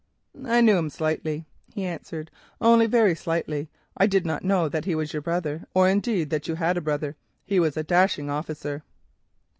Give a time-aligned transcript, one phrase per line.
[0.45, 1.45] "I knew him slightly,"
[1.75, 2.31] he answered.
[2.59, 3.69] "Only very slightly.
[3.95, 6.81] I did not know that he was your brother, or indeed that you had a
[6.81, 7.15] brother.
[7.45, 8.81] He was a dashing officer."